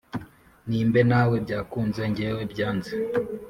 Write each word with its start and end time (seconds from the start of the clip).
Nimbe 0.69 1.01
nawe 1.11 1.35
byakunze 1.45 2.01
ngewe 2.11 2.41
byanze 2.51 2.93